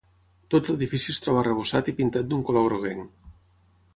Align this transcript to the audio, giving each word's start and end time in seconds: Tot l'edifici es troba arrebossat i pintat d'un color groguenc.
Tot 0.53 0.69
l'edifici 0.71 1.13
es 1.15 1.19
troba 1.25 1.39
arrebossat 1.41 1.93
i 1.93 1.95
pintat 2.01 2.27
d'un 2.31 2.43
color 2.49 2.67
groguenc. 2.69 3.31